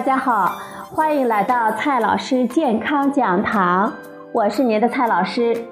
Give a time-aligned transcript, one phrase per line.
[0.00, 0.52] 大家好，
[0.94, 3.92] 欢迎来到蔡老师健康讲堂，
[4.32, 5.66] 我是您的蔡老师。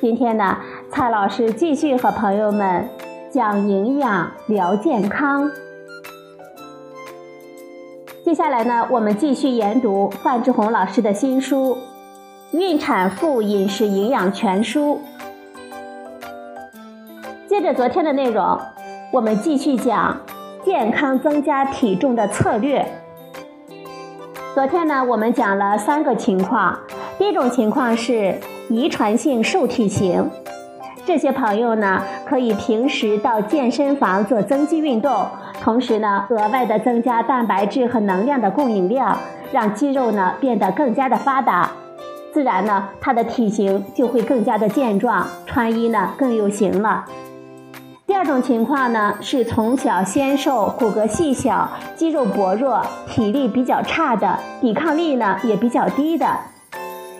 [0.00, 0.56] 今天呢，
[0.90, 2.88] 蔡老师继续和朋友们
[3.30, 5.48] 讲营养聊健康。
[8.24, 11.76] 接下来呢，我们继续研读范志红老师的新书
[12.58, 15.00] 《孕产妇饮食营养全书》。
[17.48, 18.58] 接着昨天的内容，
[19.12, 20.16] 我们继续讲。
[20.64, 22.84] 健康增加体重的策略。
[24.58, 26.76] 昨天呢，我们讲了三个情况。
[27.16, 28.34] 第一种情况是
[28.68, 30.28] 遗传性瘦体型，
[31.06, 35.24] 这些朋友呢，可以平时到健身房做增肌运动，
[35.62, 39.16] 同时呢，额外的增加蛋白质和能量的供应量，
[39.52, 41.70] 让肌肉呢变得更加的发达，
[42.32, 47.04] 自然呢，他的体型就会更加的健壮，穿衣呢更有型了。
[48.18, 56.26] 第二种情况呢，是从小纤瘦、骨骼细小、肌肉薄弱、体力比较差的，抵抗力呢也比较低的。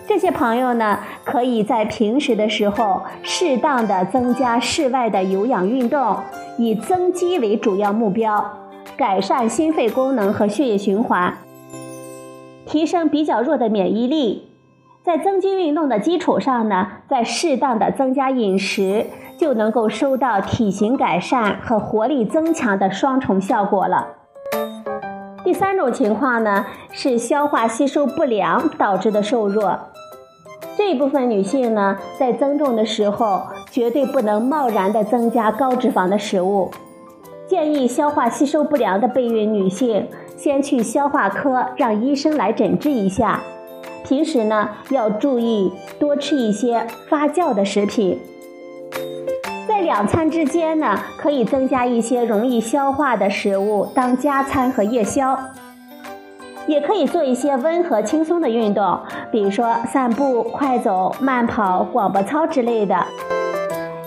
[0.05, 6.17] 这些朋友呢，可以在平时的时候适当的增加室外的有氧运动，
[6.57, 8.57] 以增肌为主要目标，
[8.97, 11.37] 改善心肺功能和血液循环，
[12.65, 14.49] 提升比较弱的免疫力。
[15.01, 19.05] 在增肌运动的基础上呢，再适当的增加饮食。
[19.39, 24.07] 就能够收到体型改善和活力增强的双重效果了。
[25.45, 29.79] 第三种情况呢，是消化吸收不良导致的瘦弱。
[30.77, 36.69] 这一部分女性呢，在增重的时候，绝对不能贸然的增加高脂肪的食物。
[37.47, 43.41] 建议消化吸收不良的备孕女性，先去消化科让医生来诊治一下。
[44.03, 48.19] 平时呢，要注意多吃一些发酵的食品。
[49.89, 55.35] 两餐之间呢，可以增加一些容易消化的食物当加餐和夜宵，
[56.67, 58.99] 也可以做一些温和轻松的运动，
[59.31, 63.03] 比如说散步、快走、慢跑、广播操之类的。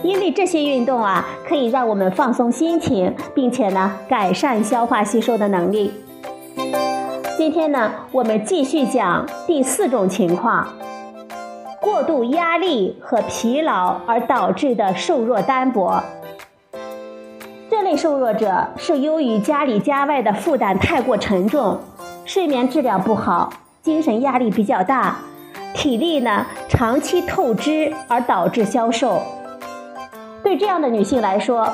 [0.05, 5.93] 因为这些运动啊，可以让我们放松心情，并且呢，改善消化吸收的能力。
[7.37, 10.65] 今天呢，我们继续讲第四种情况。
[11.93, 16.03] 过度压力和疲劳而导致的瘦弱单薄，
[17.71, 21.79] 这类瘦弱者是由于家里家外的负担太过沉重，
[22.25, 25.19] 睡眠质量不好，精神压力比较大，
[25.75, 29.21] 体力呢长期透支而导致消瘦。
[30.43, 31.71] 对这样的女性来说，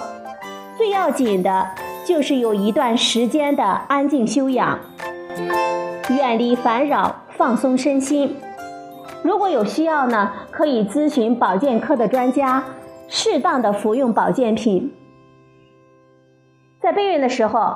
[0.76, 1.68] 最要紧的
[2.04, 4.80] 就是有一段时间的安静休养，
[6.10, 8.36] 远离烦扰，放松身心。
[9.22, 12.62] 如果有需要呢，可以咨询保健科的专家，
[13.08, 14.92] 适当的服用保健品。
[16.80, 17.74] 在备孕的时候，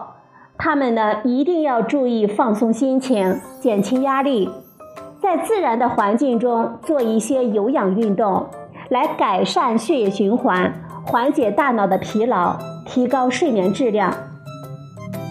[0.57, 4.49] 他们呢一定要注意放松心情，减轻压力，
[5.21, 8.47] 在自然的环境中做一些有氧运动，
[8.89, 10.73] 来改善血液循环，
[11.05, 14.15] 缓解大脑的疲劳，提高睡眠质量。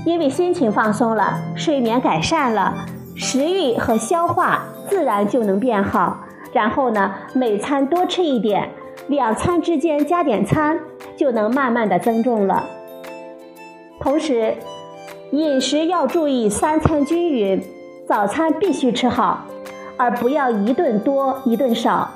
[0.06, 2.74] 因为心情放松了，睡眠改善了，
[3.16, 4.64] 食欲和消化。
[4.92, 6.26] 自然就能变好。
[6.52, 8.70] 然后呢，每餐多吃一点，
[9.08, 10.78] 两餐之间加点餐，
[11.16, 12.66] 就能慢慢的增重了。
[14.02, 14.56] 同时，
[15.32, 17.64] 饮食要注意三餐均匀，
[18.06, 19.46] 早餐必须吃好，
[19.96, 22.12] 而不要一顿多一顿少。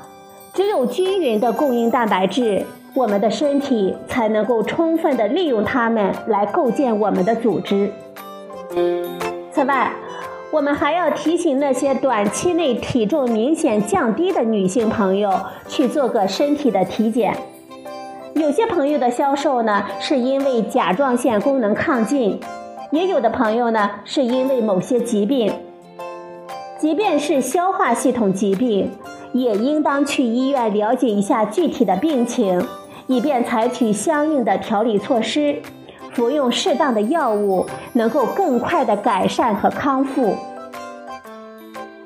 [0.53, 7.90] 只有均匀的供应蛋白质，我们的身体才能够充分的利用它们来构建我们的组织。
[9.50, 9.94] 此外，
[10.56, 15.30] 我们还要提醒那些短期内体重明显降低的女性朋友
[15.68, 17.36] 去做个身体的体检。
[18.36, 22.40] 有些朋友的消瘦呢，是因为甲状腺功能亢进；
[22.92, 25.52] 也有的朋友呢，是因为某些疾病。
[26.80, 28.90] 即便是消化系统疾病，
[29.34, 32.66] 也应当去医院了解一下具体的病情，
[33.08, 35.58] 以便采取相应的调理措施。
[36.15, 40.35] 服用适当的药物，能够更快的改善和康复。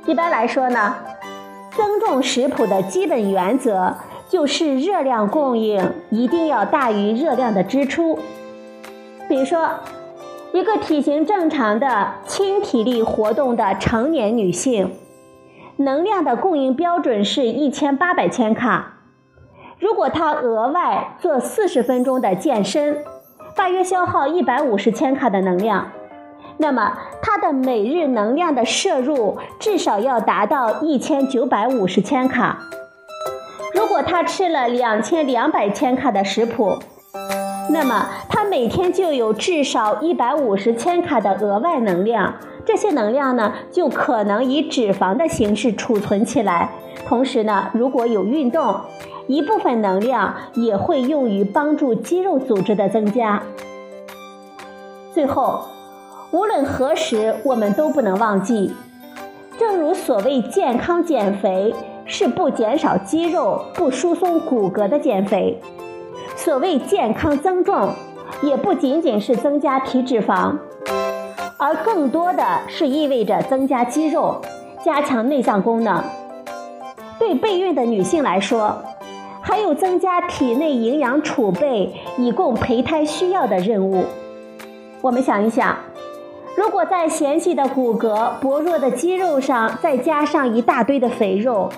[0.08, 0.96] 一般来说呢，
[1.78, 3.96] 增重食谱的基本原则
[4.28, 8.18] 就是热量供应一定要大于热量的支出。
[9.28, 9.70] 比如说，
[10.54, 14.96] 一个体型正常的轻体力活动的成年女性，
[15.78, 18.94] 能量的供应标准是一千八百千卡。
[19.78, 22.98] 如果她额外做四十分钟的健身，
[23.60, 25.92] 大约消耗一百五十千卡的能量，
[26.60, 32.58] 那么它的每日能量的摄入至少要达到一千九百五十千卡。
[33.74, 36.78] 如果他吃了两千两百千卡的食谱，
[37.70, 42.36] 那么他每天就有至少一百五十千卡的额外能量，
[42.70, 46.70] 这些能量呢就可能以脂肪的形式储存起来。
[47.08, 48.82] 同时呢，如果有运动，
[49.26, 53.42] 一部分能量也会用于帮助肌肉组织的增加。
[55.16, 55.62] 最后，
[56.30, 58.72] 无论何时，我们都不能忘记，
[59.58, 61.74] 正如所谓健康减肥
[62.06, 65.60] 是不减少肌肉、不疏松骨骼的减肥。
[66.36, 67.90] 所谓健康增重，
[68.44, 70.56] 也不仅仅是增加体脂肪，
[71.62, 74.42] 而更多的是意味着增加肌肉，
[74.82, 76.02] 加强内脏功能。
[77.20, 78.74] 对备孕的女性来说，
[79.42, 84.06] 还有增加体内营养储备，以供胚胎需要的任务。
[85.02, 85.76] 我们想一想，
[86.56, 91.70] 如果在纤细的骨骼、薄弱的肌肉上再加上一大堆的肥肉，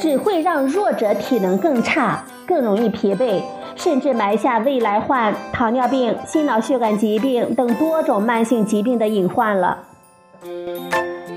[0.00, 2.24] 只会让弱者体能更差。
[2.44, 3.42] 更容易疲惫，
[3.78, 9.84] 甚至埋下未来患糖尿病、心脑血管疾病等多种慢性疾病的隐患了。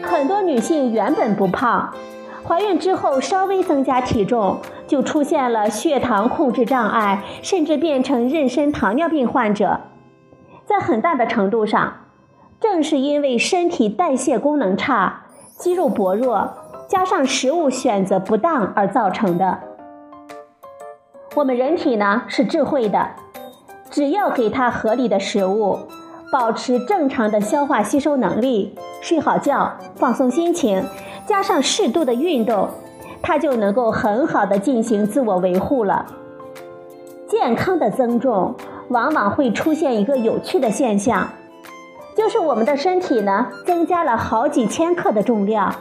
[0.02, 1.94] 很多女性原本不胖，
[2.44, 4.58] 怀孕之后稍微增加体重，
[4.88, 9.80] 就出现了血糖控制障碍，甚至变成妊娠糖尿病患者。
[10.66, 11.94] 在很大的程度上，
[12.60, 15.26] 正是因为身体代谢功能差、
[15.58, 16.52] 肌肉薄弱，
[16.88, 19.60] 加上食物选择不当而造成的。
[21.34, 23.08] 我们人体呢是智慧的，
[23.90, 25.80] 只要给它合理的食物，
[26.30, 30.84] 保持正常的消化吸收能力，睡好觉，放松心情，
[31.26, 32.68] 加上适度的运动，
[33.22, 36.06] 它就能够很好的进行自我维护了。
[37.30, 38.54] 健康的增重
[38.90, 41.30] 往往会出现一个有趣的现象，
[42.14, 45.74] 就是我们的身体呢增加了好几千克的重量，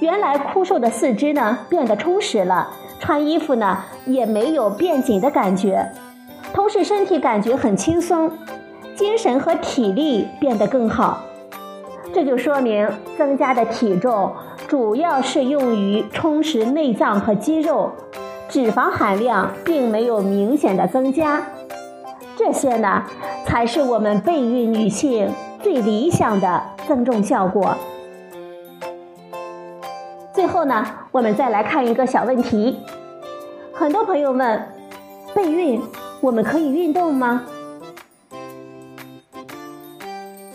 [0.00, 2.68] 原来枯瘦的四肢呢变得充实了。
[3.02, 5.90] 穿衣服呢也没有变紧的感觉，
[6.54, 8.30] 同时身体感觉很轻松，
[8.94, 11.20] 精神和体力变得更好。
[12.14, 12.88] 这就说明
[13.18, 14.32] 增加的体重
[14.68, 17.90] 主要是用于充实内脏和肌肉，
[18.48, 21.42] 脂肪含量并没有明显的增加。
[22.36, 23.02] 这些呢
[23.44, 25.28] 才是我们备孕女性
[25.60, 27.76] 最理想的增重效果。
[30.42, 32.80] 最后呢，我们再来看一个小问题。
[33.72, 34.68] 很多朋友问：
[35.32, 35.80] 备孕
[36.20, 37.44] 我们可以运动吗？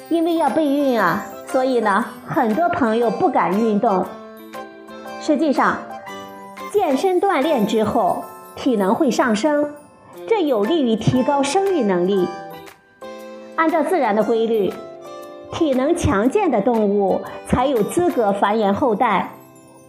[0.10, 4.06] 因为要备孕啊，所以呢，很多朋友不敢运动。
[5.22, 5.78] 实际上，
[6.74, 8.26] 健身锻炼之后，
[8.58, 9.74] 体能会上升，
[10.28, 12.28] 这有利于提高生育能力。
[13.56, 14.74] 按照自然的规律，
[15.54, 19.32] 体能强健的动物才有资格繁衍后代。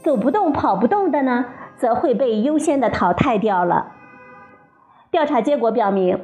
[0.03, 1.47] 走不动、跑不动的呢，
[1.77, 3.93] 则会被优先的淘汰掉了。
[5.11, 6.19] 调查结果表明，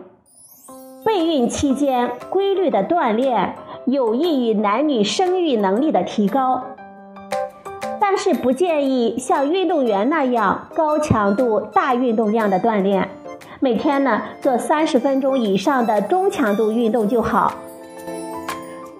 [1.05, 3.57] 备孕期间规律的锻炼
[3.87, 6.63] 有益于男女生育能力的提高，
[8.01, 13.09] 但是不建议像运动员那样高强度、大运动量的锻炼。
[13.61, 17.55] 每天呢做三十分钟以上的中强度运动就好。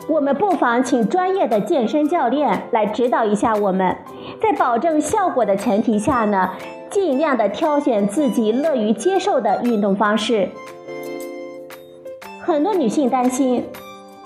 [0.09, 3.97] 我们不妨请专业的健身教练来指导一下我们。
[4.43, 6.51] 在保证效果的前提下呢，
[6.91, 10.49] 尽量的挑选自己乐于接受的运动方式。
[12.41, 13.65] 很多女性担心，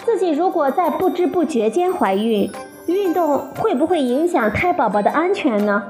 [0.04, 2.50] 自己如果在不知不觉间怀孕，
[2.86, 5.84] 运动会不会影响胎宝宝的安全呢？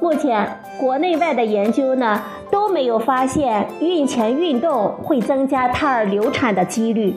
[0.00, 7.16] 目前国内外的研究呢都没有发现孕前运动会增加胎儿流产的几率，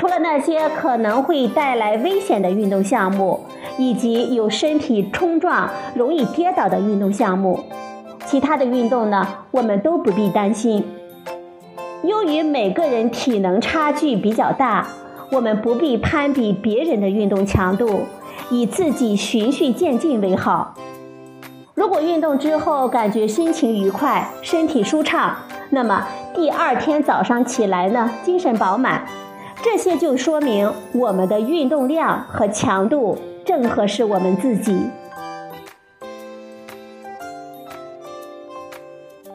[0.00, 3.40] 除了那些可能会带来危险的运动项目。
[3.78, 7.60] 以及有身体冲撞、容易跌倒的运动项目，
[8.26, 10.84] 其他的运动呢，我们都不必担心。
[12.02, 14.86] 由于每个人体能差距比较大，
[15.32, 18.00] 我们不必攀比别人的运动强度，
[18.50, 20.74] 以自己循序渐进为好。
[21.74, 25.36] 如果运动之后感觉心情愉快、身体舒畅，
[25.70, 29.06] 那么第二天早上起来呢，精神饱满，
[29.62, 33.18] 这些就说明我们的运动量和强度。
[33.42, 34.80] 正合适我们自己。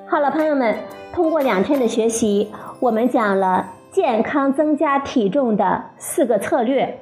[0.07, 0.77] 好了，朋友们，
[1.11, 7.01] 通过两天的学习，我们讲了健康增加体重的四个策略。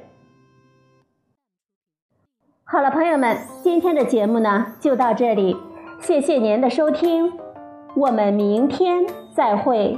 [2.64, 5.56] 好了，朋友们，今天的节目呢就到这里，
[6.00, 7.34] 谢谢您的收听，
[7.94, 9.96] 我们明天再会。